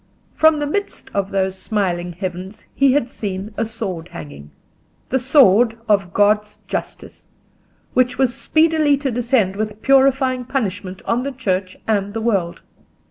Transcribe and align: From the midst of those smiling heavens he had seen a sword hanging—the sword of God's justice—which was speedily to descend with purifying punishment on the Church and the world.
From 0.33 0.57
the 0.57 0.65
midst 0.65 1.11
of 1.13 1.29
those 1.29 1.55
smiling 1.59 2.13
heavens 2.13 2.65
he 2.73 2.93
had 2.93 3.07
seen 3.07 3.53
a 3.55 3.67
sword 3.67 4.07
hanging—the 4.07 5.19
sword 5.19 5.77
of 5.87 6.11
God's 6.11 6.57
justice—which 6.67 8.17
was 8.17 8.33
speedily 8.33 8.97
to 8.97 9.11
descend 9.11 9.55
with 9.55 9.83
purifying 9.83 10.43
punishment 10.43 11.03
on 11.05 11.21
the 11.21 11.31
Church 11.31 11.77
and 11.87 12.15
the 12.15 12.21
world. 12.21 12.63